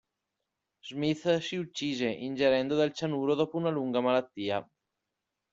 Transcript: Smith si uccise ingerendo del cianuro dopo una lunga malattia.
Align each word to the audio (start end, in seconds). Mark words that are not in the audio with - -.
Smith 0.81 1.37
si 1.39 1.57
uccise 1.57 2.07
ingerendo 2.07 2.75
del 2.75 2.91
cianuro 2.91 3.35
dopo 3.35 3.57
una 3.57 3.69
lunga 3.69 4.01
malattia. 4.01 4.67